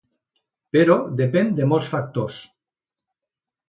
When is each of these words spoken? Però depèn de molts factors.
Però 0.77 0.95
depèn 1.21 1.53
de 1.61 1.71
molts 1.77 1.95
factors. 1.95 2.43